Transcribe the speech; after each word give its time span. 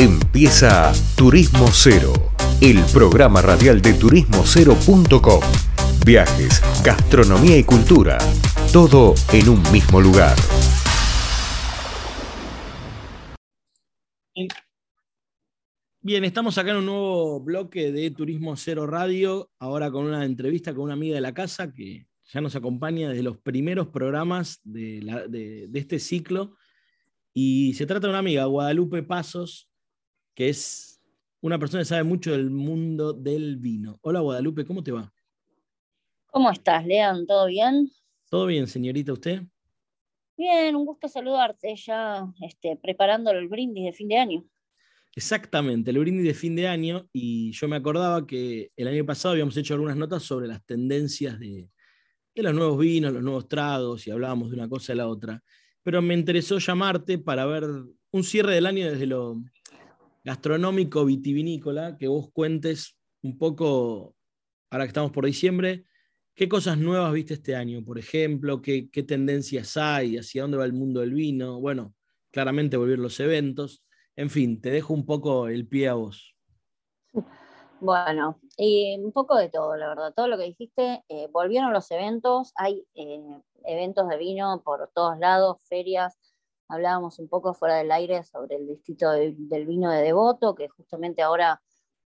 Empieza 0.00 0.92
Turismo 1.16 1.66
Cero, 1.72 2.12
el 2.60 2.78
programa 2.92 3.42
radial 3.42 3.82
de 3.82 3.94
turismocero.com. 3.94 5.40
Viajes, 6.06 6.62
gastronomía 6.84 7.58
y 7.58 7.64
cultura, 7.64 8.16
todo 8.72 9.14
en 9.32 9.48
un 9.48 9.60
mismo 9.72 10.00
lugar. 10.00 10.36
Bien, 16.00 16.22
estamos 16.22 16.56
acá 16.58 16.70
en 16.70 16.76
un 16.76 16.86
nuevo 16.86 17.40
bloque 17.40 17.90
de 17.90 18.12
Turismo 18.12 18.56
Cero 18.56 18.86
Radio, 18.86 19.50
ahora 19.58 19.90
con 19.90 20.04
una 20.04 20.24
entrevista 20.24 20.72
con 20.72 20.84
una 20.84 20.92
amiga 20.92 21.16
de 21.16 21.22
la 21.22 21.34
casa 21.34 21.72
que 21.72 22.06
ya 22.32 22.40
nos 22.40 22.54
acompaña 22.54 23.08
desde 23.08 23.24
los 23.24 23.38
primeros 23.38 23.88
programas 23.88 24.60
de, 24.62 25.68
este 25.74 25.98
ciclo. 25.98 26.54
Y 27.34 27.74
se 27.74 27.84
trata 27.84 28.06
de 28.06 28.10
una 28.10 28.20
amiga, 28.20 28.44
Guadalupe 28.44 29.02
Pasos, 29.02 29.68
que 30.38 30.50
es 30.50 31.00
una 31.40 31.58
persona 31.58 31.80
que 31.80 31.86
sabe 31.86 32.04
mucho 32.04 32.30
del 32.30 32.48
mundo 32.48 33.12
del 33.12 33.56
vino. 33.56 33.98
Hola 34.02 34.20
Guadalupe, 34.20 34.64
¿cómo 34.64 34.84
te 34.84 34.92
va? 34.92 35.12
¿Cómo 36.26 36.48
estás, 36.48 36.86
León? 36.86 37.26
¿Todo 37.26 37.46
bien? 37.46 37.90
Todo 38.30 38.46
bien, 38.46 38.68
señorita, 38.68 39.12
¿usted? 39.12 39.42
Bien, 40.36 40.76
un 40.76 40.86
gusto 40.86 41.08
saludarte, 41.08 41.74
ya 41.74 42.24
este, 42.40 42.76
preparando 42.76 43.32
el 43.32 43.48
brindis 43.48 43.86
de 43.86 43.92
fin 43.92 44.06
de 44.06 44.16
año. 44.16 44.44
Exactamente, 45.16 45.90
el 45.90 45.98
brindis 45.98 46.26
de 46.26 46.34
fin 46.34 46.54
de 46.54 46.68
año, 46.68 47.08
y 47.12 47.50
yo 47.50 47.66
me 47.66 47.74
acordaba 47.74 48.24
que 48.24 48.70
el 48.76 48.86
año 48.86 49.04
pasado 49.04 49.32
habíamos 49.32 49.56
hecho 49.56 49.74
algunas 49.74 49.96
notas 49.96 50.22
sobre 50.22 50.46
las 50.46 50.64
tendencias 50.64 51.36
de, 51.40 51.68
los 52.36 52.54
nuevos 52.54 52.78
vinos, 52.78 53.12
los 53.12 53.24
nuevos 53.24 53.48
tragos, 53.48 54.06
y 54.06 54.12
hablábamos 54.12 54.50
de 54.50 54.54
una 54.54 54.68
cosa 54.68 54.92
a 54.92 54.96
la 54.96 55.08
otra. 55.08 55.42
Pero 55.82 56.00
me 56.00 56.14
interesó 56.14 56.58
llamarte 56.58 57.18
para 57.18 57.44
ver 57.44 57.64
un 58.10 58.22
cierre 58.22 58.54
del 58.54 58.66
año 58.66 58.88
desde 58.88 59.06
lo 59.06 59.42
gastronómico 60.24 61.04
vitivinícola, 61.04 61.96
que 61.96 62.08
vos 62.08 62.30
cuentes 62.32 62.98
un 63.22 63.38
poco, 63.38 64.14
ahora 64.70 64.84
que 64.84 64.88
estamos 64.88 65.12
por 65.12 65.26
diciembre, 65.26 65.84
qué 66.34 66.48
cosas 66.48 66.78
nuevas 66.78 67.12
viste 67.12 67.34
este 67.34 67.56
año, 67.56 67.84
por 67.84 67.98
ejemplo, 67.98 68.62
qué, 68.62 68.88
tendencias 69.06 69.76
hay, 69.76 70.16
hacia 70.16 70.42
dónde 70.42 70.58
va 70.58 70.64
el 70.64 70.72
mundo 70.72 71.00
del 71.00 71.14
vino, 71.14 71.60
bueno, 71.60 71.94
claramente 72.30 72.76
volver 72.76 72.98
los 72.98 73.18
eventos 73.20 73.84
en 74.18 74.30
fin, 74.30 74.60
te 74.60 74.72
dejo 74.72 74.94
un 74.94 75.06
poco 75.06 75.46
el 75.46 75.68
pie 75.68 75.86
a 75.86 75.94
vos. 75.94 76.34
Bueno, 77.80 78.40
un 78.58 79.12
poco 79.12 79.36
de 79.36 79.48
todo, 79.48 79.76
la 79.76 79.86
verdad. 79.86 80.12
Todo 80.12 80.26
lo 80.26 80.36
que 80.36 80.42
dijiste, 80.42 81.04
eh, 81.08 81.28
volvieron 81.30 81.72
los 81.72 81.88
eventos, 81.92 82.52
hay 82.56 82.84
eh, 82.96 83.22
eventos 83.62 84.08
de 84.08 84.18
vino 84.18 84.60
por 84.64 84.90
todos 84.92 85.16
lados, 85.20 85.58
ferias. 85.68 86.18
Hablábamos 86.68 87.18
un 87.18 87.28
poco 87.28 87.54
fuera 87.54 87.76
del 87.76 87.90
aire 87.90 88.24
sobre 88.24 88.56
el 88.56 88.66
distrito 88.66 89.10
del 89.10 89.66
vino 89.66 89.90
de 89.90 90.02
Devoto, 90.02 90.54
que 90.54 90.68
justamente 90.68 91.22
ahora 91.22 91.60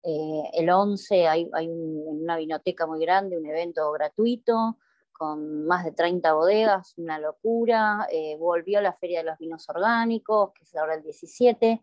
eh, 0.04 0.44
el 0.54 0.70
11 0.70 1.28
hay, 1.28 1.50
hay 1.54 1.68
una 1.70 2.38
vinoteca 2.38 2.88
muy 2.88 3.00
grande, 3.00 3.38
un 3.38 3.46
evento 3.46 3.92
gratuito 3.92 4.78
con 5.12 5.66
más 5.66 5.86
de 5.86 5.92
30 5.92 6.34
bodegas, 6.34 6.94
una 6.98 7.20
locura. 7.20 8.06
volvió 8.38 8.82
la 8.82 8.94
Feria 8.94 9.20
de 9.20 9.26
los 9.26 9.38
Vinos 9.38 9.70
Orgánicos, 9.70 10.52
que 10.54 10.64
es 10.64 10.76
ahora 10.76 10.96
el 10.96 11.04
17. 11.04 11.82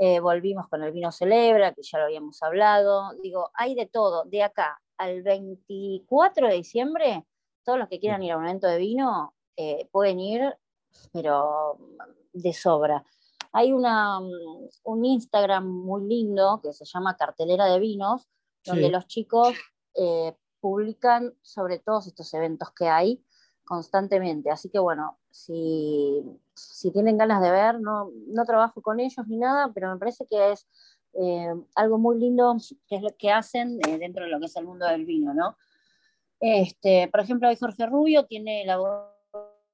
Eh, 0.00 0.20
volvimos 0.20 0.68
con 0.68 0.84
el 0.84 0.92
vino 0.92 1.10
Celebra, 1.10 1.74
que 1.74 1.82
ya 1.82 1.98
lo 1.98 2.04
habíamos 2.04 2.40
hablado. 2.44 3.10
Digo, 3.20 3.50
hay 3.54 3.74
de 3.74 3.86
todo. 3.86 4.24
De 4.24 4.44
acá 4.44 4.80
al 4.96 5.22
24 5.22 6.46
de 6.46 6.54
diciembre, 6.54 7.26
todos 7.64 7.80
los 7.80 7.88
que 7.88 7.98
quieran 7.98 8.22
ir 8.22 8.32
a 8.32 8.36
un 8.36 8.44
evento 8.44 8.68
de 8.68 8.78
vino 8.78 9.34
eh, 9.56 9.88
pueden 9.90 10.20
ir, 10.20 10.56
pero 11.12 11.78
de 12.32 12.52
sobra. 12.52 13.04
Hay 13.52 13.72
una, 13.72 14.20
mm, 14.20 14.68
un 14.84 15.04
Instagram 15.04 15.66
muy 15.66 16.06
lindo 16.06 16.60
que 16.62 16.72
se 16.72 16.84
llama 16.84 17.16
Cartelera 17.16 17.66
de 17.66 17.78
Vinos, 17.78 18.28
donde 18.64 18.90
los 18.90 19.06
chicos 19.06 19.54
eh, 19.94 20.36
publican 20.60 21.34
sobre 21.42 21.78
todos 21.78 22.06
estos 22.06 22.32
eventos 22.34 22.70
que 22.72 22.88
hay 22.88 23.24
constantemente. 23.64 24.50
Así 24.50 24.68
que 24.68 24.78
bueno, 24.78 25.18
si, 25.30 26.22
si 26.54 26.90
tienen 26.90 27.18
ganas 27.18 27.42
de 27.42 27.50
ver, 27.50 27.80
no, 27.80 28.10
no, 28.26 28.44
trabajo 28.44 28.82
con 28.82 29.00
ellos 29.00 29.26
ni 29.26 29.36
nada, 29.36 29.70
pero 29.74 29.92
me 29.92 29.98
parece 29.98 30.26
que 30.26 30.52
es 30.52 30.66
eh, 31.14 31.54
algo 31.74 31.98
muy 31.98 32.18
lindo 32.18 32.56
que 32.86 32.96
es 32.96 33.02
lo 33.02 33.14
que 33.16 33.30
hacen 33.30 33.78
eh, 33.86 33.98
dentro 33.98 34.24
de 34.24 34.30
lo 34.30 34.40
que 34.40 34.46
es 34.46 34.56
el 34.56 34.66
mundo 34.66 34.86
del 34.86 35.04
vino, 35.04 35.34
¿no? 35.34 35.56
Este, 36.40 37.08
por 37.08 37.20
ejemplo, 37.20 37.48
hoy 37.48 37.56
Jorge 37.56 37.86
Rubio 37.86 38.26
tiene 38.26 38.64
la 38.64 38.78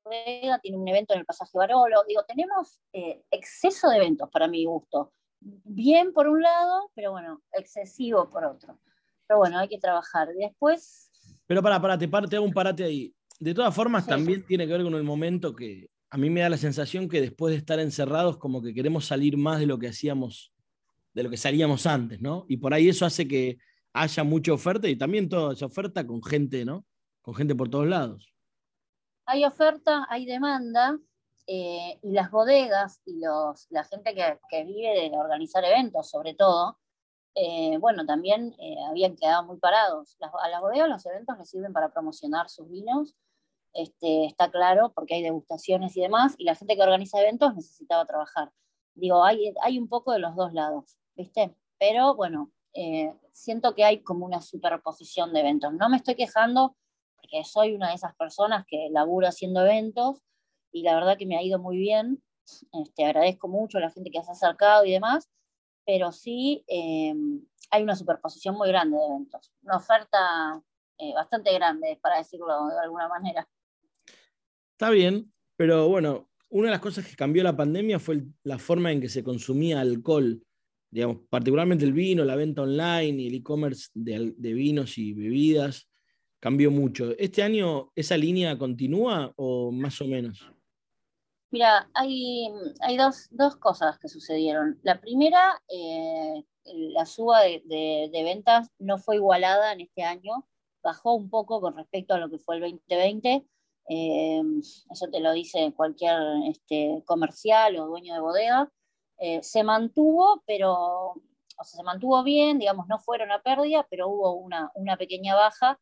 bodega, 0.05 0.59
tiene 0.61 0.79
un 0.79 0.89
evento 0.89 1.15
en 1.15 1.21
el 1.21 1.27
pasaje 1.27 1.57
Barolo. 1.57 2.05
Digo, 2.07 2.23
tenemos 2.27 2.81
eh, 2.93 3.23
exceso 3.31 3.89
de 3.89 3.97
eventos 3.97 4.29
para 4.31 4.49
mi 4.49 4.65
gusto. 4.65 5.13
Bien 5.41 6.13
por 6.13 6.29
un 6.29 6.43
lado, 6.43 6.91
pero 6.95 7.13
bueno, 7.13 7.43
excesivo 7.53 8.31
por 8.31 8.45
otro. 8.45 8.79
Pero 9.27 9.39
bueno, 9.39 9.59
hay 9.59 9.69
que 9.69 9.79
trabajar. 9.79 10.29
Después. 10.39 11.11
Pero 11.47 11.63
para, 11.63 11.81
para, 11.81 11.99
te, 11.99 12.09
te 12.09 12.37
hago 12.37 12.45
un 12.45 12.53
parate 12.53 12.85
ahí 12.85 13.15
de 13.41 13.55
todas 13.55 13.75
formas, 13.75 14.07
también 14.07 14.45
tiene 14.47 14.67
que 14.67 14.73
ver 14.73 14.83
con 14.83 14.95
el 14.95 15.03
momento 15.03 15.55
que 15.55 15.89
a 16.11 16.17
mí 16.17 16.31
me 16.31 16.41
da 16.41 16.49
la 16.49 16.57
sensación 16.57 17.09
que 17.09 17.21
después 17.21 17.53
de 17.53 17.59
estar 17.59 17.81
encerrados, 17.81 18.39
como 18.39 18.63
que 18.63 18.73
queremos 18.73 19.07
salir 19.07 19.37
más 19.37 19.59
de 19.59 19.67
lo 19.67 19.79
que 19.79 19.89
hacíamos, 19.89 20.53
de 21.13 21.25
lo 21.25 21.31
que 21.31 21.37
salíamos 21.37 21.87
antes, 21.87 22.21
¿no? 22.21 22.47
Y 22.49 22.59
por 22.59 22.73
ahí 22.73 22.89
eso 22.89 23.05
hace 23.05 23.27
que 23.27 23.59
haya 23.93 24.25
mucha 24.25 24.53
oferta 24.53 24.89
y 24.89 24.97
también 24.97 25.29
toda 25.29 25.53
esa 25.53 25.67
oferta 25.67 26.07
con 26.07 26.23
gente, 26.23 26.65
¿no? 26.65 26.87
Con 27.21 27.35
gente 27.35 27.55
por 27.55 27.69
todos 27.69 27.87
lados. 27.87 28.34
Hay 29.27 29.45
oferta, 29.45 30.07
hay 30.09 30.27
demanda, 30.27 30.99
eh, 31.47 31.99
y 32.03 32.13
las 32.13 32.31
bodegas 32.31 33.01
y 33.05 33.21
los, 33.21 33.67
la 33.71 33.85
gente 33.85 34.15
que, 34.15 34.65
vive 34.65 35.11
de 35.11 35.17
organizar 35.17 35.65
eventos, 35.65 36.09
sobre 36.11 36.35
todo, 36.35 36.79
eh, 37.35 37.79
bueno, 37.79 38.07
también 38.07 38.55
eh, 38.59 38.77
habían 38.89 39.17
quedado 39.17 39.45
muy 39.45 39.59
parados. 39.59 40.17
a 40.21 40.49
las 40.49 40.61
bodegas 40.61 40.89
los 40.89 41.07
eventos 41.07 41.37
les 41.39 41.51
sirven 41.51 41.73
para 41.73 41.91
promocionar 41.91 42.49
sus 42.49 42.69
vinos 42.71 43.15
este, 43.75 44.27
está 44.27 44.51
claro, 44.51 44.93
porque 44.95 45.15
hay 45.15 45.23
degustaciones 45.23 45.97
y 45.97 46.01
demás, 46.01 46.35
y 46.39 46.45
la 46.45 46.55
gente 46.55 46.77
que 46.77 46.83
organiza 46.83 47.21
eventos 47.21 47.55
necesitaba 47.55 48.07
trabajar. 48.07 48.53
Digo, 48.95 49.25
hay, 49.25 49.53
hay 49.63 49.79
un 49.79 49.89
poco 49.89 50.13
de 50.13 50.21
los 50.21 50.37
dos 50.37 50.53
lados, 50.53 50.97
¿viste? 51.17 51.57
Pero 51.79 52.15
bueno, 52.15 52.53
eh, 52.73 53.13
siento 53.33 53.75
que 53.75 53.85
hay 53.85 54.03
como 54.03 54.25
una 54.25 54.41
superposición 54.41 55.33
de 55.33 55.41
eventos. 55.41 55.73
No 55.75 55.89
me 55.89 55.97
estoy 55.97 56.15
quejando 56.15 56.77
porque 57.35 57.49
soy 57.49 57.75
una 57.75 57.89
de 57.89 57.95
esas 57.95 58.15
personas 58.17 58.65
que 58.67 58.89
laburo 58.91 59.27
haciendo 59.27 59.61
eventos 59.61 60.23
y 60.73 60.83
la 60.83 60.95
verdad 60.95 61.17
que 61.19 61.27
me 61.27 61.37
ha 61.37 61.43
ido 61.43 61.59
muy 61.59 61.79
bien. 61.79 62.23
Este, 62.73 63.05
agradezco 63.05 63.49
mucho 63.49 63.79
a 63.79 63.81
la 63.81 63.91
gente 63.91 64.11
que 64.11 64.23
se 64.23 64.31
ha 64.31 64.33
acercado 64.33 64.85
y 64.85 64.93
demás, 64.93 65.31
pero 65.87 66.13
sí 66.13 66.65
eh, 66.69 67.15
hay 67.71 67.83
una 67.83 67.97
superposición 67.97 68.57
muy 68.57 68.69
grande 68.69 68.97
de 68.97 69.07
eventos, 69.07 69.53
una 69.63 69.77
oferta 69.77 70.63
eh, 70.99 71.15
bastante 71.15 71.53
grande, 71.55 71.99
para 72.03 72.19
decirlo 72.19 72.47
de 72.69 72.81
alguna 72.81 73.09
manera. 73.09 73.49
Está 74.73 74.91
bien, 74.91 75.33
pero 75.57 75.89
bueno, 75.89 76.29
una 76.51 76.67
de 76.67 76.73
las 76.73 76.81
cosas 76.81 77.07
que 77.07 77.17
cambió 77.17 77.43
la 77.43 77.57
pandemia 77.57 77.99
fue 77.99 78.23
la 78.43 78.59
forma 78.59 78.93
en 78.93 79.01
que 79.01 79.09
se 79.09 79.25
consumía 79.25 79.81
alcohol, 79.81 80.43
digamos, 80.91 81.19
particularmente 81.29 81.85
el 81.85 81.93
vino, 81.93 82.25
la 82.25 82.37
venta 82.37 82.63
online 82.63 83.23
y 83.23 83.27
el 83.29 83.35
e-commerce 83.37 83.89
de, 83.95 84.35
vinos 84.37 84.99
y 84.99 85.15
bebidas 85.15 85.89
cambió 86.45 86.71
mucho. 86.71 87.13
¿Este 87.17 87.43
año 87.43 87.91
esa 87.95 88.19
línea 88.19 88.59
continúa 88.59 89.33
o 89.37 89.73
más 89.73 89.99
o 90.03 90.05
menos? 90.05 90.47
Mira, 91.51 91.89
hay, 91.95 92.51
hay 92.81 92.99
dos, 92.99 93.57
cosas 93.59 93.99
que 93.99 94.09
sucedieron. 94.09 94.79
La 94.83 95.01
primera, 95.01 95.63
eh, 95.69 96.45
la 96.67 97.07
suba 97.07 97.41
de, 97.41 97.63
de, 98.13 98.23
ventas 98.25 98.69
no 98.79 98.99
fue 98.99 99.17
igualada 99.17 99.73
en 99.73 99.81
este 99.81 100.03
año, 100.03 100.47
bajó 100.83 101.15
un 101.15 101.31
poco 101.31 101.63
con 101.63 101.79
respecto 101.79 102.13
a 102.13 102.19
lo 102.19 102.29
que 102.29 102.39
fue 102.39 102.57
el 102.57 102.61
2020, 102.61 103.47
eh, 103.89 104.43
eso 104.91 105.09
te 105.11 105.21
lo 105.21 105.33
dice 105.33 105.73
cualquier 105.75 106.19
este, 106.51 107.03
comercial 107.07 107.79
o 107.79 107.87
dueño 107.87 108.13
de 108.13 108.21
bodega, 108.21 108.71
eh, 109.17 109.43
se 109.43 109.63
mantuvo, 109.63 110.43
pero, 110.47 110.75
o 110.75 111.65
sea, 111.65 111.79
se 111.79 111.83
mantuvo 111.85 112.23
bien, 112.23 112.59
digamos, 112.59 112.87
no 112.87 112.99
fueron 112.99 113.33
a 113.33 113.41
pérdida, 113.41 113.87
pero 113.89 114.09
hubo 114.09 114.35
una, 114.35 114.71
una 114.75 114.99
pequeña 114.99 115.35
baja 115.35 115.81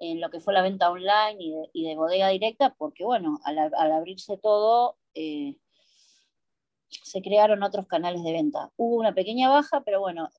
en 0.00 0.20
lo 0.20 0.30
que 0.30 0.40
fue 0.40 0.54
la 0.54 0.62
venta 0.62 0.90
online 0.90 1.36
y 1.72 1.84
de, 1.84 1.94
bodega 1.94 2.28
directa, 2.28 2.74
porque 2.76 3.04
bueno, 3.04 3.38
al, 3.44 3.58
abrirse 3.92 4.38
todo, 4.38 4.96
eh, 5.14 5.58
se 6.88 7.20
crearon 7.20 7.62
otros 7.62 7.86
canales 7.86 8.22
de 8.24 8.32
venta. 8.32 8.72
Hubo 8.76 8.96
una 8.96 9.14
pequeña 9.14 9.50
baja, 9.50 9.82
pero 9.82 10.00
bueno, 10.00 10.30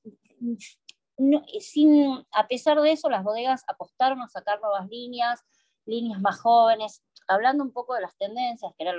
sin, 1.60 2.26
a 2.32 2.48
pesar 2.48 2.80
de 2.80 2.90
eso, 2.90 3.08
las 3.08 3.22
bodegas 3.22 3.62
apostaron 3.68 4.20
a 4.20 4.28
sacar 4.28 4.60
nuevas 4.60 4.88
líneas, 4.88 5.40
líneas 5.86 6.20
más 6.20 6.40
jóvenes, 6.40 7.04
hablando 7.28 7.62
un 7.62 7.72
poco 7.72 7.94
de 7.94 8.00
las 8.02 8.16
tendencias, 8.16 8.72
que 8.76 8.82
era 8.82 8.94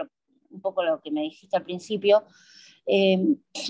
un 0.50 0.62
poco 0.62 0.84
lo 0.84 1.02
que 1.02 1.12
me 1.12 1.24
dijiste 1.24 1.58
al 1.58 1.64
principio, 1.64 2.24
eh, 2.86 3.20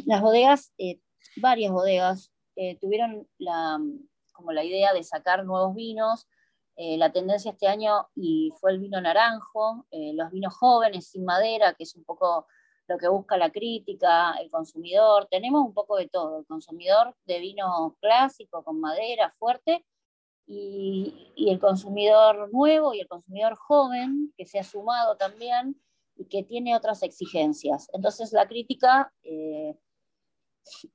las 0.05 0.21
bodegas, 0.21 0.73
eh, 0.77 0.99
varias 1.37 1.71
bodegas, 1.71 2.31
tuvieron 2.79 3.27
como 4.31 4.51
la 4.51 4.63
idea 4.63 4.93
de 4.93 5.03
sacar 5.03 5.43
nuevos 5.43 5.73
vinos. 5.73 6.27
La 6.75 7.11
tendencia 7.11 7.51
este 7.51 7.67
año 7.67 8.07
y 8.15 8.51
fue 8.59 8.71
el 8.71 8.79
vino 8.79 8.99
naranjo, 8.99 9.85
los 9.91 10.31
vinos 10.31 10.55
jóvenes 10.55 11.07
sin 11.07 11.23
madera, 11.23 11.73
que 11.73 11.83
es 11.83 11.95
un 11.95 12.03
poco 12.03 12.47
lo 12.87 12.97
que 12.97 13.07
busca 13.07 13.37
la 13.37 13.51
crítica, 13.51 14.33
el 14.41 14.49
consumidor, 14.49 15.27
tenemos 15.29 15.65
un 15.65 15.73
poco 15.73 15.97
de 15.97 16.07
todo, 16.09 16.39
el 16.39 16.45
consumidor 16.45 17.15
de 17.25 17.39
vino 17.39 17.95
clásico, 18.01 18.63
con 18.63 18.79
madera, 18.79 19.29
fuerte, 19.31 19.85
y, 20.45 21.31
el 21.35 21.59
consumidor 21.59 22.51
nuevo 22.51 22.93
y 22.93 22.99
el 22.99 23.07
consumidor 23.07 23.55
joven, 23.55 24.33
que 24.37 24.45
se 24.45 24.59
ha 24.59 24.63
sumado 24.63 25.15
también 25.17 25.81
y 26.15 26.25
que 26.25 26.43
tiene 26.43 26.75
otras 26.75 27.03
exigencias. 27.03 27.89
Entonces 27.93 28.33
la 28.33 28.47
crítica 28.47 29.13
eh, 29.23 29.75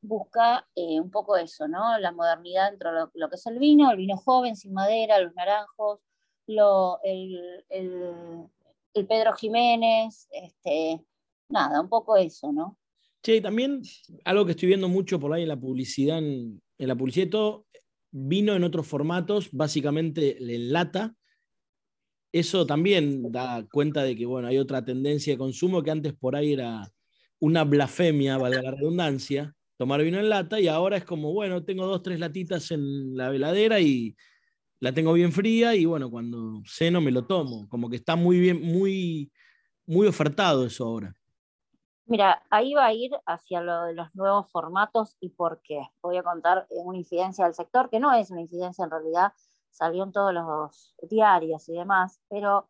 busca 0.00 0.66
eh, 0.74 1.00
un 1.00 1.10
poco 1.10 1.36
eso, 1.36 1.68
¿no? 1.68 1.98
La 1.98 2.12
modernidad 2.12 2.70
dentro 2.70 2.92
de 2.92 3.10
lo, 3.14 3.28
que 3.28 3.36
es 3.36 3.46
el 3.46 3.58
vino, 3.58 3.90
el 3.90 3.96
vino 3.98 4.16
joven, 4.16 4.56
sin 4.56 4.72
madera, 4.72 5.20
los 5.20 5.34
naranjos, 5.34 6.00
lo, 6.46 7.00
el, 7.02 7.64
el 7.68 9.06
Pedro 9.06 9.32
Jiménez, 9.34 10.28
este, 10.30 11.04
nada, 11.48 11.80
un 11.80 11.88
poco 11.88 12.16
eso, 12.16 12.52
¿no? 12.52 12.78
Sí, 13.22 13.40
también 13.40 13.82
algo 14.24 14.44
que 14.44 14.52
estoy 14.52 14.68
viendo 14.68 14.88
mucho 14.88 15.18
por 15.18 15.32
ahí 15.32 15.42
en 15.42 15.48
la 15.48 15.58
publicidad, 15.58 16.18
en, 16.18 16.62
la 16.78 16.96
publicidad 16.96 17.28
todo, 17.28 17.66
vino 18.10 18.54
en 18.54 18.64
otros 18.64 18.86
formatos, 18.86 19.50
básicamente 19.52 20.38
en 20.38 20.72
lata. 20.72 21.14
Eso 22.32 22.66
también 22.66 23.32
da 23.32 23.66
cuenta 23.70 24.02
de 24.02 24.14
que 24.14 24.26
bueno, 24.26 24.48
hay 24.48 24.58
otra 24.58 24.84
tendencia 24.84 25.32
de 25.32 25.38
consumo 25.38 25.82
que 25.82 25.90
antes 25.90 26.14
por 26.14 26.36
ahí 26.36 26.52
era 26.52 26.90
una 27.40 27.64
blasfemia, 27.64 28.38
valga 28.38 28.62
la 28.62 28.70
redundancia, 28.72 29.54
tomar 29.78 30.02
vino 30.02 30.18
en 30.18 30.28
lata, 30.28 30.60
y 30.60 30.68
ahora 30.68 30.96
es 30.96 31.04
como, 31.04 31.32
bueno, 31.32 31.64
tengo 31.64 31.86
dos, 31.86 32.02
tres 32.02 32.18
latitas 32.18 32.70
en 32.72 33.16
la 33.16 33.30
veladera 33.30 33.80
y 33.80 34.14
la 34.80 34.92
tengo 34.92 35.12
bien 35.12 35.32
fría, 35.32 35.74
y 35.74 35.84
bueno, 35.84 36.10
cuando 36.10 36.60
ceno 36.66 37.00
me 37.00 37.12
lo 37.12 37.26
tomo. 37.26 37.68
Como 37.68 37.88
que 37.88 37.96
está 37.96 38.16
muy 38.16 38.38
bien, 38.40 38.60
muy, 38.60 39.32
muy 39.86 40.06
ofertado 40.06 40.66
eso 40.66 40.84
ahora. 40.84 41.14
Mira, 42.06 42.42
ahí 42.50 42.74
va 42.74 42.86
a 42.86 42.92
ir 42.92 43.12
hacia 43.26 43.60
lo 43.60 43.84
de 43.84 43.94
los 43.94 44.14
nuevos 44.14 44.50
formatos 44.50 45.16
y 45.20 45.28
por 45.28 45.60
qué. 45.62 45.80
Voy 46.02 46.16
a 46.16 46.22
contar 46.22 46.66
una 46.70 46.98
incidencia 46.98 47.44
del 47.44 47.54
sector, 47.54 47.88
que 47.88 48.00
no 48.00 48.12
es 48.12 48.30
una 48.30 48.40
incidencia 48.40 48.84
en 48.84 48.90
realidad, 48.90 49.32
salió 49.70 50.04
en 50.04 50.12
todos 50.12 50.32
los 50.32 50.94
diarios 51.02 51.68
y 51.68 51.74
demás, 51.74 52.20
pero 52.28 52.68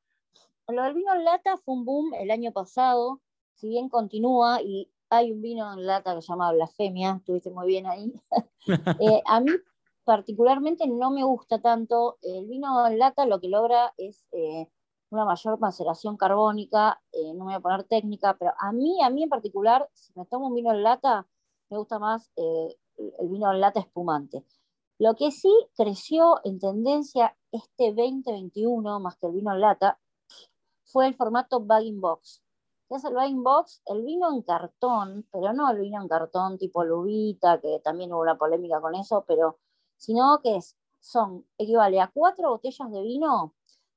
lo 0.67 0.83
del 0.83 0.95
vino 0.95 1.15
en 1.15 1.25
lata 1.25 1.57
fue 1.57 1.75
un 1.75 1.85
boom 1.85 2.15
el 2.15 2.31
año 2.31 2.53
pasado, 2.53 3.23
si 3.55 3.69
bien 3.69 3.89
continúa 3.89 4.61
y 4.61 4.91
hay 5.11 5.33
un 5.33 5.41
vino 5.41 5.73
en 5.73 5.87
lata 5.87 6.15
que 6.15 6.23
se 6.23 6.29
llama 6.29 6.53
Blasfemia, 6.53 7.17
estuviste 7.19 7.51
muy 7.51 7.67
bien 7.67 7.87
ahí. 7.87 8.13
Eh, 9.01 9.23
a 9.27 9.41
mí 9.41 9.51
particularmente 10.05 10.87
no 10.87 11.11
me 11.11 11.25
gusta 11.25 11.61
tanto, 11.61 12.19
el 12.23 12.47
vino 12.47 12.87
en 12.87 12.99
lata 12.99 13.27
lo 13.27 13.41
que 13.41 13.49
logra 13.49 13.95
es... 13.97 14.27
Eh, 14.33 14.69
una 15.11 15.25
mayor 15.25 15.59
maceración 15.59 16.17
carbónica, 16.17 17.01
eh, 17.13 17.33
no 17.35 17.45
me 17.45 17.53
voy 17.53 17.55
a 17.55 17.61
poner 17.61 17.85
técnica, 17.85 18.37
pero 18.39 18.53
a 18.59 18.73
mí, 18.73 19.03
a 19.03 19.11
mí 19.11 19.23
en 19.23 19.29
particular, 19.29 19.89
si 19.95 20.13
me 20.15 20.27
tomo 20.27 20.49
un 20.49 20.55
vino 20.55 20.71
en 20.71 20.83
lata, 20.83 21.27
me 21.71 21.79
gusta 21.79 21.99
más 21.99 22.31
eh, 22.37 22.77
el 22.97 23.29
vino 23.29 23.51
en 23.53 23.61
lata 23.61 23.81
espumante. 23.81 24.45
Lo 24.99 25.15
que 25.15 25.31
sí 25.31 25.53
creció 25.77 26.41
en 26.45 26.59
tendencia 26.59 27.37
este 27.53 27.95
2021, 27.95 29.01
más 29.01 29.17
que 29.17 29.27
el 29.27 29.33
vino 29.33 29.53
en 29.53 29.61
lata, 29.61 29.99
fue 30.85 31.07
el 31.07 31.15
formato 31.15 31.61
bagging 31.61 32.01
box. 32.01 32.43
¿Qué 32.89 32.95
es 32.95 33.05
el 33.05 33.15
bagging 33.15 33.43
box? 33.43 33.83
El 33.85 34.03
vino 34.03 34.33
en 34.33 34.43
cartón, 34.43 35.27
pero 35.31 35.53
no 35.53 35.71
el 35.71 35.79
vino 35.79 36.01
en 36.01 36.09
cartón 36.09 36.57
tipo 36.57 36.85
lubita, 36.85 37.61
que 37.61 37.81
también 37.85 38.13
hubo 38.13 38.23
una 38.23 38.39
polémica 38.39 38.81
con 38.81 38.95
eso, 38.95 39.25
pero 39.27 39.59
sino 39.97 40.41
que 40.43 40.57
es, 40.57 40.77
son, 41.01 41.47
equivale 41.59 42.01
a 42.01 42.11
cuatro 42.13 42.51
botellas 42.51 42.91
de 42.91 43.03
vino 43.03 43.55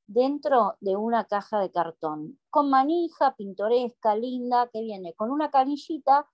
dentro 0.07 0.75
de 0.81 0.97
una 0.97 1.25
caja 1.25 1.59
de 1.59 1.71
cartón, 1.71 2.37
con 2.49 2.69
manija, 2.69 3.33
pintoresca, 3.35 4.15
linda, 4.15 4.67
que 4.67 4.81
viene 4.81 5.13
con 5.13 5.31
una 5.31 5.49
canillita 5.49 6.27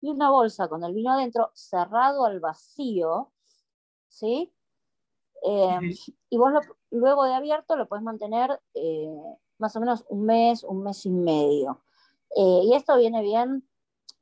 y 0.00 0.10
una 0.10 0.30
bolsa 0.30 0.68
con 0.68 0.82
el 0.82 0.94
vino 0.94 1.12
adentro, 1.12 1.50
cerrado 1.54 2.24
al 2.24 2.40
vacío, 2.40 3.30
¿sí? 4.08 4.52
Em, 5.42 5.92
y 6.28 6.38
vos 6.38 6.52
luego 6.90 7.24
de 7.24 7.34
abierto 7.34 7.76
lo 7.76 7.88
puedes 7.88 8.02
mantener 8.02 8.60
eh, 8.74 9.36
más 9.58 9.76
o 9.76 9.80
menos 9.80 10.04
un 10.08 10.24
mes, 10.24 10.64
un 10.64 10.82
mes 10.82 11.06
y 11.06 11.10
medio. 11.10 11.82
Eh, 12.36 12.62
y 12.64 12.74
esto 12.74 12.96
viene 12.96 13.22
bien 13.22 13.68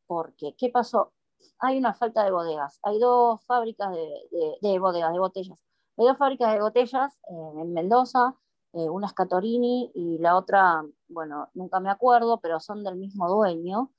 porque, 0.06 0.54
¿qué 0.56 0.70
pasó? 0.70 1.12
Hay 1.58 1.78
una 1.78 1.94
falta 1.94 2.24
de 2.24 2.30
bodegas. 2.30 2.78
Hay 2.82 2.98
dos 2.98 3.44
fábricas 3.44 3.92
de, 3.92 4.78
bodegas, 4.78 5.12
de 5.12 5.18
botellas. 5.18 5.58
Hay 5.96 6.06
dos 6.06 6.18
fábricas 6.18 6.52
de 6.52 6.60
botellas 6.60 7.18
eh, 7.30 7.60
en 7.60 7.72
Mendoza, 7.74 8.36
eh, 8.72 8.88
una 8.88 9.08
es 9.08 9.12
Catorini 9.14 9.90
y 9.94 10.18
la 10.18 10.36
otra, 10.36 10.84
bueno, 11.08 11.48
nunca 11.54 11.80
me 11.80 11.90
acuerdo, 11.90 12.40
pero 12.40 12.60
son 12.60 12.84
del 12.84 12.96
mismo 12.96 13.28
dueño. 13.28 13.92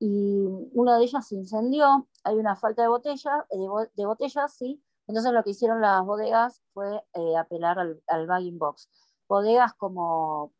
Y 0.00 0.46
una 0.74 0.98
de 0.98 1.04
ellas 1.04 1.26
se 1.26 1.34
incendió, 1.36 2.08
hay 2.24 2.36
una 2.36 2.56
falta 2.56 2.82
de, 2.82 2.88
botella, 2.88 3.46
de, 3.50 4.06
botellas, 4.06 4.54
sí. 4.54 4.82
Entonces 5.08 5.32
lo 5.32 5.42
que 5.42 5.50
hicieron 5.50 5.80
las 5.80 6.04
bodegas 6.04 6.62
fue 6.72 7.02
apelar 7.38 7.78
al, 7.78 8.02
al, 8.06 8.26
bagging 8.26 8.58
box. 8.58 8.88
Bodegas 9.28 9.74
como... 9.74 10.52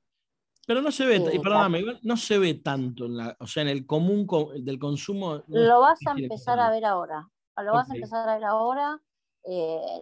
Pero 0.68 0.82
no 0.82 0.92
se 0.92 1.06
ve, 1.06 1.16
eh, 1.16 1.40
perdóname, 1.42 1.82
no 2.02 2.16
se 2.18 2.36
ve 2.36 2.52
tanto, 2.52 3.06
en 3.06 3.16
la, 3.16 3.34
o 3.40 3.46
sea, 3.46 3.62
en 3.62 3.70
el 3.70 3.86
común 3.86 4.26
del 4.58 4.78
consumo. 4.78 5.42
lo 5.46 5.80
vas 5.80 5.98
a 6.06 6.10
empezar 6.12 6.60
a 6.60 6.70
ver 6.70 6.84
ahora. 6.84 7.26
Lo 7.56 7.72
vas 7.72 7.90
a 7.90 7.94
empezar 7.94 8.28
a 8.28 8.34
ver 8.34 8.44
ahora. 8.44 9.00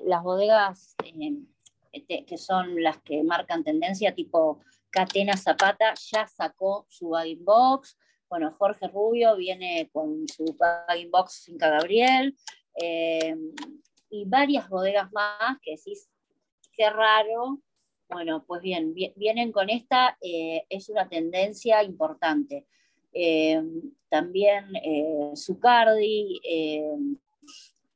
las 0.05 0.25
bodegas 0.25 0.97
este, 1.93 2.25
que 2.25 2.37
son 2.37 2.83
las 2.83 2.99
que 2.99 3.23
marcan 3.23 3.63
tendencia, 3.63 4.13
tipo 4.13 4.61
Catena 4.91 5.37
Zapata, 5.37 5.95
ya 5.95 6.27
sacó 6.27 6.85
su 6.89 7.11
bagging 7.11 7.45
box. 7.45 7.97
Bueno, 8.29 8.53
Jorge 8.59 8.89
Rubio 8.89 9.37
viene 9.37 9.89
con 9.93 10.27
su 10.27 10.57
bagging 10.59 11.13
box 11.13 11.45
Finca 11.45 11.71
Gabriel. 11.71 12.37
Eh, 12.83 13.37
y 14.11 14.25
varias 14.25 14.69
bodegas 14.69 15.13
más 15.13 15.59
que 15.63 15.77
decís, 15.77 16.11
qué 16.73 16.91
raro. 16.91 17.61
Bueno, 18.09 18.45
pues 18.47 18.63
bien, 18.63 18.95
vienen 18.95 19.53
con 19.53 19.69
esta, 19.69 20.17
eh, 20.21 20.65
es 20.69 20.89
una 20.89 21.09
tendencia 21.09 21.83
importante. 21.83 22.67
Eh, 23.13 23.61
también 24.09 24.73
Zucardi, 25.35 26.41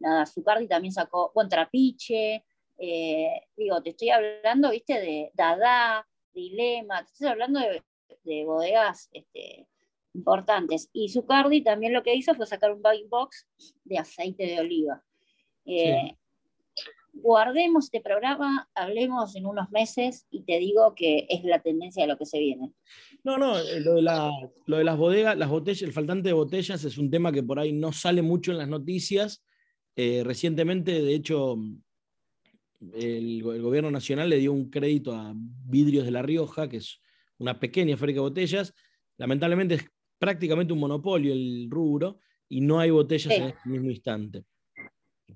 nada, 0.00 0.26
Zucardi 0.26 0.66
también 0.66 0.92
sacó, 0.92 1.30
bueno, 1.34 1.48
Trapiche, 1.48 2.44
eh, 2.82 3.46
digo, 3.56 3.82
te 3.82 3.90
estoy 3.90 4.08
hablando, 4.08 4.70
viste, 4.70 4.94
de 4.94 5.30
Dada, 5.34 6.06
Dilema, 6.32 7.04
te 7.04 7.12
estoy 7.12 7.28
hablando 7.28 7.60
de, 7.60 8.44
bodegas 8.44 9.10
este, 9.12 9.66
importantes. 10.14 10.88
Y 10.92 11.10
Zucardi 11.10 11.62
también 11.62 11.92
lo 11.92 12.02
que 12.02 12.14
hizo 12.14 12.34
fue 12.34 12.46
sacar 12.46 12.72
un 12.72 12.80
bag 12.80 13.06
box 13.08 13.46
de 13.84 13.98
aceite 13.98 14.46
de 14.46 14.60
oliva. 14.60 15.02
Eh, 15.67 16.17
guardemos 17.12 17.84
este 17.84 18.00
programa, 18.00 18.69
hablemos 18.74 19.36
en 19.36 19.46
unos 19.46 19.70
meses 19.70 20.26
y 20.31 20.43
te 20.43 20.58
digo 20.58 20.94
que 20.94 21.26
es 21.29 21.44
la 21.44 21.60
tendencia 21.60 22.05
de 22.05 22.08
lo 22.08 22.19
que 22.19 22.26
se 22.26 22.38
viene. 22.38 22.72
No, 23.24 23.38
no, 23.38 23.58
eh, 23.58 23.81
lo 23.81 23.94
de, 23.96 24.02
las 24.84 24.96
bodegas, 24.96 25.36
las 25.36 25.48
botellas, 25.48 25.82
el 25.82 25.93
faltante 25.93 26.29
de 26.29 26.34
botellas 26.34 26.84
es 26.84 26.98
un 26.98 27.10
tema 27.10 27.32
que 27.32 27.43
por 27.43 27.58
ahí 27.58 27.72
no 27.72 27.93
sale 27.93 28.22
mucho 28.22 28.52
en 28.52 28.58
las 28.58 28.69
noticias. 28.69 29.44
recientemente, 29.96 31.02
de 31.02 31.14
hecho, 31.14 31.58
el, 32.94 33.43
gobierno 33.43 33.90
nacional 33.90 34.29
le 34.29 34.38
dio 34.38 34.52
un 34.52 34.70
crédito 34.70 35.12
a 35.14 35.32
Vidrios 35.34 36.05
de 36.05 36.10
La 36.10 36.22
Rioja, 36.22 36.69
que 36.69 36.79
es 36.79 37.00
una 37.38 37.58
pequeña 37.58 37.96
fábrica 37.96 38.17
de 38.19 38.22
botellas. 38.22 38.74
Lamentablemente 39.19 39.74
es 39.74 39.84
prácticamente 40.19 40.72
un 40.72 40.81
monopolio 40.81 41.32
el 41.32 41.69
rubro 41.70 42.20
y 42.48 42.60
no 42.60 42.81
hay 42.81 42.90
botellas 42.90 43.32
en 43.32 43.43
este 43.44 43.69
mismo 43.69 43.90
instante. 43.90 44.44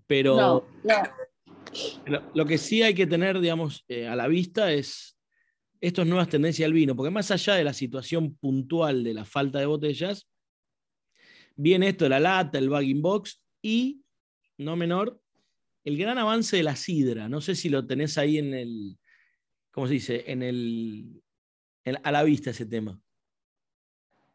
Pero 0.07 0.67
Lo, 2.35 2.47
que 2.47 2.59
sí 2.59 2.83
hay 2.83 2.95
que 2.95 3.07
tener, 3.07 3.41
digamos, 3.41 3.85
eh, 3.89 4.07
a 4.07 4.15
la 4.15 4.29
vista 4.29 4.73
es 4.73 5.19
estas 5.81 6.07
nuevas 6.07 6.29
tendencias 6.29 6.67
al 6.67 6.73
vino, 6.73 6.97
porque 6.97 7.11
más 7.11 7.31
allá 7.31 7.55
de 7.55 7.65
la 7.65 7.73
situación 7.73 8.37
puntual 8.37 9.05
de 9.05 9.15
la 9.15 9.25
falta 9.25 9.59
de 9.59 9.67
botellas, 9.67 10.29
viene 11.57 11.89
esto 11.89 12.05
de 12.05 12.11
la 12.11 12.21
lata, 12.21 12.59
el 12.59 12.71
bagging 12.71 13.03
box 13.03 13.43
y, 13.61 14.03
no 14.59 14.77
menor, 14.77 15.21
el 15.85 15.99
gran 15.99 16.19
avance 16.19 16.57
de 16.57 16.63
la 16.63 16.77
sidra. 16.77 17.29
No 17.29 17.41
sé 17.41 17.55
si 17.55 17.69
lo 17.69 17.87
tenés 17.87 18.17
ahí 18.17 18.39
en 18.39 18.55
el, 18.55 18.99
¿cómo 19.71 19.87
se 19.87 19.95
dice? 19.95 20.25
En 20.31 20.43
el, 20.43 21.23
a 22.03 22.13
la 22.13 22.23
vista 22.23 22.51
ese 22.51 22.67
tema. 22.67 22.99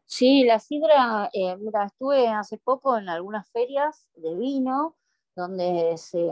Sí, 0.04 0.44
la 0.44 0.58
sidra, 0.58 1.30
eh, 1.32 1.56
mira, 1.56 1.86
estuve 1.86 2.28
hace 2.28 2.58
poco 2.58 2.98
en 2.98 3.08
algunas 3.08 3.50
ferias 3.50 4.08
de 4.16 4.34
vino 4.36 4.96
donde 5.40 5.96
se, 5.96 6.30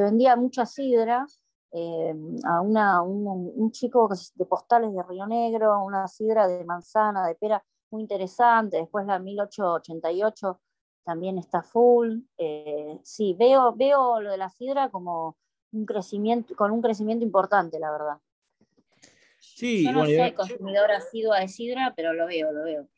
vendía 0.00 0.36
mucha 0.36 0.66
sidra. 0.66 1.26
Eh, 1.72 2.14
a 2.44 2.60
una, 2.60 3.02
un, 3.02 3.52
un, 3.54 3.70
chico 3.70 4.08
de 4.34 4.46
postales 4.46 4.94
de 4.94 5.02
Río 5.02 5.26
Negro, 5.26 5.84
una 5.84 6.08
sidra 6.08 6.46
de 6.46 6.64
manzana, 6.64 7.26
de 7.26 7.34
pera, 7.34 7.62
muy 7.90 8.02
interesante. 8.02 8.78
Después 8.78 9.04
la 9.04 9.18
1888 9.18 10.60
también 11.04 11.38
está 11.38 11.62
full. 11.62 12.20
Eh, 12.36 12.98
sí, 13.02 13.34
veo, 13.38 13.74
veo 13.74 14.20
lo 14.20 14.30
de 14.30 14.38
la 14.38 14.48
sidra 14.48 14.90
como 14.90 15.36
un 15.72 15.86
crecimiento, 15.86 16.54
con 16.56 16.70
un 16.72 16.82
crecimiento 16.82 17.24
importante, 17.24 17.78
la 17.78 17.92
verdad. 17.92 18.18
Sí, 19.38 19.84
yo 19.84 19.92
no 19.92 20.04
soy 20.04 20.32
consumidor 20.32 20.90
asidua 20.90 21.40
de 21.40 21.48
sidra, 21.48 21.92
pero 21.96 22.12
lo 22.12 22.26
veo, 22.26 22.52
lo 22.52 22.64
veo. 22.64 22.88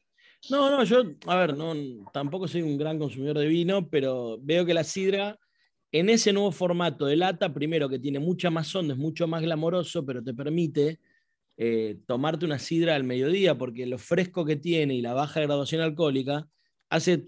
No, 0.51 0.71
no, 0.71 0.85
yo, 0.85 1.03
a 1.27 1.37
ver, 1.37 1.57
no, 1.57 1.75
tampoco 2.13 2.49
soy 2.49 2.63
un 2.63 2.79
gran 2.79 2.99
consumidor 2.99 3.39
de 3.39 3.47
vino, 3.47 3.89
pero 3.91 4.39
veo 4.41 4.65
que 4.65 4.73
la 4.73 4.85
sidra, 4.85 5.39
en 5.93 6.09
ese 6.09 6.33
nuevo 6.33 6.53
formato 6.53 7.07
de 7.07 7.17
lata, 7.17 7.53
primero 7.53 7.89
que 7.89 7.99
tiene 7.99 8.19
mucha 8.19 8.49
más 8.49 8.75
onda, 8.75 8.95
es 8.95 8.99
mucho 8.99 9.27
más 9.27 9.43
glamoroso, 9.43 10.07
pero 10.07 10.23
te 10.23 10.33
permite 10.33 11.01
eh, 11.57 11.99
tomarte 12.07 12.47
una 12.47 12.59
sidra 12.59 12.95
al 12.95 13.05
mediodía, 13.05 13.59
porque 13.59 13.85
lo 13.85 13.99
fresco 13.99 14.45
que 14.45 14.57
tiene 14.57 14.95
y 14.95 15.03
la 15.03 15.13
baja 15.13 15.41
graduación 15.41 15.83
alcohólica 15.83 16.49
hace 16.89 17.27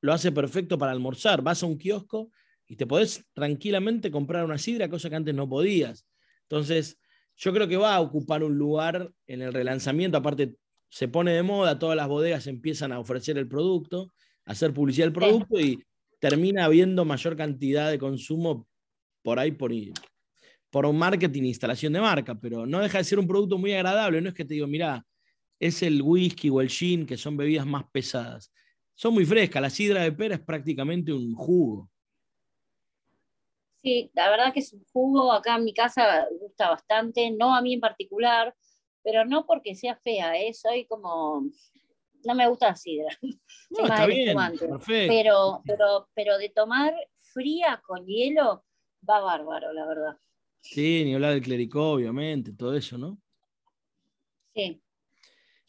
lo 0.00 0.12
hace 0.12 0.32
perfecto 0.32 0.78
para 0.78 0.92
almorzar. 0.92 1.42
Vas 1.42 1.62
a 1.62 1.66
un 1.66 1.76
kiosco 1.76 2.32
y 2.66 2.76
te 2.76 2.86
podés 2.86 3.24
tranquilamente 3.34 4.10
comprar 4.10 4.44
una 4.44 4.58
sidra, 4.58 4.88
cosa 4.88 5.10
que 5.10 5.16
antes 5.16 5.34
no 5.34 5.48
podías. 5.48 6.06
Entonces, 6.42 6.98
yo 7.36 7.52
creo 7.52 7.68
que 7.68 7.76
va 7.76 7.94
a 7.94 8.00
ocupar 8.00 8.42
un 8.42 8.56
lugar 8.56 9.12
en 9.26 9.42
el 9.42 9.52
relanzamiento, 9.52 10.18
aparte 10.18 10.56
se 10.88 11.08
pone 11.08 11.32
de 11.32 11.42
moda, 11.42 11.78
todas 11.78 11.96
las 11.96 12.08
bodegas 12.08 12.46
empiezan 12.46 12.92
a 12.92 12.98
ofrecer 12.98 13.38
el 13.38 13.48
producto, 13.48 14.12
a 14.44 14.52
hacer 14.52 14.72
publicidad 14.72 15.06
del 15.06 15.12
producto 15.12 15.60
y 15.60 15.84
termina 16.18 16.64
habiendo 16.64 17.04
mayor 17.04 17.36
cantidad 17.36 17.90
de 17.90 17.98
consumo 17.98 18.66
por 19.22 19.38
ahí, 19.38 19.52
por, 19.52 19.72
por 20.70 20.92
marketing 20.92 21.42
e 21.42 21.48
instalación 21.48 21.92
de 21.92 22.00
marca, 22.00 22.34
pero 22.34 22.66
no 22.66 22.80
deja 22.80 22.98
de 22.98 23.04
ser 23.04 23.18
un 23.18 23.28
producto 23.28 23.58
muy 23.58 23.72
agradable, 23.72 24.20
no 24.20 24.28
es 24.28 24.34
que 24.34 24.44
te 24.44 24.54
digo, 24.54 24.66
mira, 24.66 25.04
es 25.60 25.82
el 25.82 26.02
whisky 26.02 26.50
o 26.50 26.60
el 26.60 26.68
gin, 26.68 27.04
que 27.04 27.16
son 27.16 27.36
bebidas 27.36 27.66
más 27.66 27.84
pesadas. 27.90 28.52
Son 28.94 29.14
muy 29.14 29.24
frescas, 29.24 29.62
la 29.62 29.70
sidra 29.70 30.02
de 30.02 30.12
pera 30.12 30.36
es 30.36 30.40
prácticamente 30.40 31.12
un 31.12 31.34
jugo. 31.34 31.90
Sí, 33.76 34.10
la 34.12 34.28
verdad 34.28 34.52
que 34.52 34.60
es 34.60 34.72
un 34.72 34.84
jugo, 34.92 35.30
acá 35.32 35.56
en 35.56 35.64
mi 35.64 35.72
casa 35.72 36.26
gusta 36.40 36.70
bastante, 36.70 37.30
no 37.30 37.54
a 37.54 37.62
mí 37.62 37.74
en 37.74 37.80
particular, 37.80 38.54
pero 39.08 39.24
no 39.24 39.46
porque 39.46 39.74
sea 39.74 39.96
fea, 39.96 40.38
¿eh? 40.38 40.52
soy 40.52 40.84
como, 40.84 41.50
no 42.26 42.34
me 42.34 42.46
gusta 42.46 42.68
la 42.68 42.76
sidra, 42.76 43.08
no, 43.70 43.84
está 43.84 44.04
bien, 44.04 44.36
pero, 44.86 45.62
pero, 45.64 46.10
pero 46.14 46.36
de 46.36 46.50
tomar 46.50 46.92
fría 47.32 47.80
con 47.86 48.04
hielo 48.04 48.66
va 49.08 49.20
bárbaro, 49.20 49.72
la 49.72 49.86
verdad. 49.86 50.18
Sí, 50.60 51.04
ni 51.06 51.14
hablar 51.14 51.32
del 51.32 51.42
clericó, 51.42 51.92
obviamente, 51.92 52.52
todo 52.52 52.76
eso, 52.76 52.98
¿no? 52.98 53.18
Sí. 54.54 54.82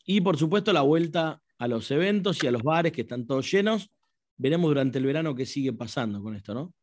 Y 0.04 0.20
por 0.20 0.38
supuesto 0.38 0.74
la 0.74 0.82
vuelta 0.82 1.42
a 1.60 1.68
los 1.70 1.90
eventos 1.92 2.44
y 2.44 2.48
a 2.48 2.52
los 2.52 2.64
bares 2.64 2.92
que 2.92 3.02
están 3.02 3.26
todos 3.26 3.50
llenos. 3.50 3.90
Veremos 4.36 4.70
durante 4.70 4.98
el 4.98 5.06
verano 5.06 5.34
qué 5.34 5.46
sigue 5.46 5.72
pasando 5.72 6.22
con 6.22 6.36
esto, 6.36 6.54
¿no? 6.54 6.74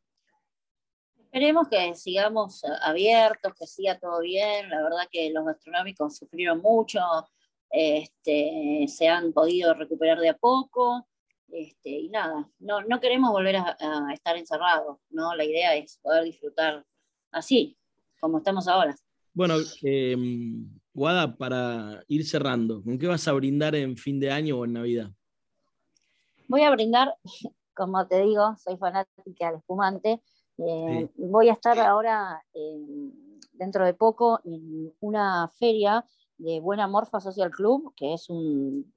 Esperemos 1.37 1.69
que 1.69 1.95
sigamos 1.95 2.62
abiertos, 2.81 3.52
que 3.61 3.66
siga 3.66 3.99
todo 3.99 4.21
bien. 4.21 4.71
La 4.71 4.83
verdad 4.83 5.07
que 5.12 5.31
los 5.31 5.45
gastronómicos 5.45 6.16
sufrieron 6.16 6.62
mucho, 6.62 6.99
este, 7.69 8.87
se 8.88 9.07
han 9.07 9.35
podido 9.35 9.75
recuperar 9.75 10.19
de 10.19 10.31
a 10.31 10.38
poco. 10.38 11.07
Este, 11.49 11.90
y 11.90 12.09
nada, 12.09 12.50
no, 12.59 12.81
no 12.85 13.00
queremos 13.00 13.33
volver 13.33 13.57
a, 13.57 13.76
estar 14.14 14.38
encerrados, 14.38 14.97
¿no? 15.11 15.35
La 15.35 15.45
idea 15.45 15.76
es 15.76 15.99
poder 15.99 16.25
disfrutar 16.25 16.87
así, 17.33 17.76
como 18.19 18.38
estamos 18.38 18.66
ahora. 18.66 18.97
Bueno, 19.35 19.57
eh, 19.83 20.16
Guada, 20.95 21.37
para 21.37 22.02
ir 22.09 22.26
cerrando, 22.26 22.83
¿con 22.83 22.99
qué 22.99 23.09
vas 23.09 23.28
a 23.28 23.33
brindar 23.33 23.75
en 23.75 23.99
fin 23.99 24.19
de 24.19 24.31
año 24.31 24.61
o 24.61 24.64
en 24.64 24.73
Navidad? 24.73 25.11
Voy 26.49 26.62
a 26.62 26.71
brindar, 26.71 27.14
como 27.75 28.07
te 28.07 28.23
digo, 28.23 28.57
soy 28.57 28.78
fanática 28.78 29.49
del 29.49 29.59
espumante, 29.59 30.23
eh, 30.59 31.09
voy 31.17 31.49
a 31.49 31.53
estar 31.53 31.79
ahora, 31.79 32.43
dentro 33.53 33.85
de 33.85 33.95
poco, 33.95 34.41
en 34.45 34.93
una 35.01 35.49
feria 35.59 36.05
de 36.39 36.61
Buena 36.61 36.87
Morfa 36.87 37.21
Social 37.21 37.51
Club, 37.51 37.93
que 37.97 38.15
es 38.15 38.29
un, 38.29 38.93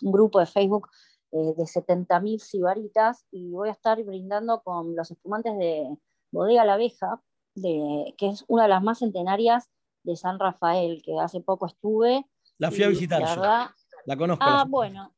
grupo 0.00 0.40
de 0.40 0.46
Facebook 0.46 0.88
eh, 1.32 1.54
de 1.56 1.64
70.000 1.64 2.40
cibaritas, 2.40 3.26
y 3.30 3.50
voy 3.50 3.68
a 3.68 3.72
estar 3.72 4.02
brindando 4.02 4.62
con 4.62 4.94
los 4.96 5.10
espumantes 5.10 5.56
de 5.58 5.96
Bodega 6.30 6.64
La 6.64 6.74
Abeja, 6.74 7.20
de, 7.54 8.14
que 8.18 8.28
es 8.28 8.44
una 8.48 8.64
de 8.64 8.68
las 8.70 8.82
más 8.82 8.98
centenarias 8.98 9.70
de 10.02 10.16
San 10.16 10.38
Rafael, 10.38 11.02
que 11.04 11.18
hace 11.18 11.40
poco 11.40 11.66
estuve. 11.66 12.26
La 12.58 12.70
fui 12.70 12.82
a 12.82 12.88
visitar. 12.88 13.20
La, 13.20 13.74
la 14.06 14.16
conozco. 14.16 14.44
Ah, 14.46 14.64
bueno, 14.68 15.14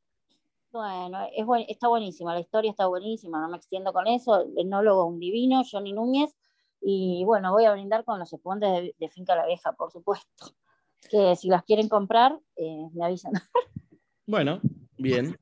bueno, 0.77 1.27
es 1.35 1.69
está 1.69 1.89
buenísima, 1.89 2.35
la 2.35 2.41
historia 2.41 2.71
está 2.71 2.87
buenísima, 2.87 3.41
no 3.41 3.49
me 3.49 3.57
extiendo 3.57 3.93
con 3.93 4.07
eso. 4.07 4.43
El 4.43 4.59
enólogo, 4.59 5.07
un 5.07 5.19
divino, 5.19 5.63
Johnny 5.71 5.93
Núñez. 5.93 6.35
Y 6.81 7.25
bueno, 7.25 7.53
voy 7.53 7.65
a 7.65 7.73
brindar 7.73 8.05
con 8.05 8.19
los 8.19 8.33
espumantes 8.33 8.95
de, 8.99 9.09
Finca 9.09 9.35
La 9.35 9.43
Abeja, 9.43 9.73
por 9.73 9.91
supuesto. 9.91 10.27
Que 11.11 11.37
si 11.37 11.49
las 11.49 11.63
quieren 11.63 11.89
comprar, 11.89 12.37
eh, 12.57 12.89
me 12.93 13.05
avisan. 13.05 13.33
Bueno, 14.29 14.61
bien. 14.99 15.37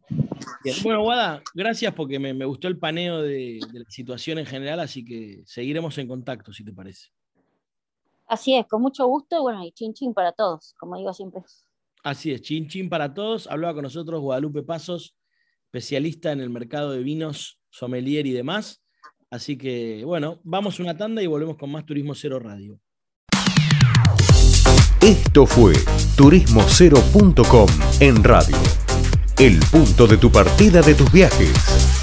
Bueno, 0.82 1.02
Guada, 1.04 1.42
gracias 1.54 1.94
porque 1.94 2.18
me, 2.18 2.44
gustó 2.44 2.68
el 2.68 2.78
paneo 2.78 3.22
de, 3.22 3.60
de, 3.72 3.78
la 3.78 3.88
situación 3.88 4.38
en 4.38 4.44
general, 4.44 4.78
así 4.80 5.02
que 5.06 5.42
seguiremos 5.46 5.96
en 5.96 6.06
contacto, 6.06 6.52
si 6.52 6.66
te 6.66 6.72
parece. 6.72 7.08
Así 8.26 8.54
es, 8.54 8.66
con 8.66 8.82
mucho 8.82 9.06
gusto, 9.06 9.40
bueno, 9.40 9.64
y 9.64 9.72
chin 9.72 9.94
chin 9.94 10.12
para 10.12 10.32
todos, 10.32 10.74
como 10.78 10.98
digo 10.98 11.14
siempre. 11.14 11.42
Así 12.04 12.32
es, 12.32 12.42
chin 12.42 12.68
chin 12.68 12.90
para 12.90 13.14
todos. 13.14 13.46
Hablaba 13.46 13.74
con 13.74 13.82
nosotros 13.84 14.20
Guadalupe 14.20 14.62
Pasos, 14.62 15.16
especialista 15.74 16.30
en 16.30 16.40
el 16.40 16.50
mercado 16.50 16.92
de 16.92 17.02
vinos, 17.02 17.58
sommelier 17.68 18.28
y 18.28 18.30
demás. 18.30 18.80
Así 19.28 19.58
que, 19.58 20.04
bueno, 20.04 20.40
vamos 20.44 20.78
una 20.78 20.96
tanda 20.96 21.20
y 21.20 21.26
volvemos 21.26 21.56
con 21.56 21.72
más 21.72 21.84
Turismo 21.84 22.14
Cero 22.14 22.38
Radio. 22.38 22.78
Esto 25.00 25.46
fue 25.46 25.74
turismocero.com 26.16 27.66
en 27.98 28.22
radio. 28.22 28.56
El 29.36 29.58
punto 29.72 30.06
de 30.06 30.16
tu 30.16 30.30
partida 30.30 30.80
de 30.80 30.94
tus 30.94 31.10
viajes. 31.10 31.93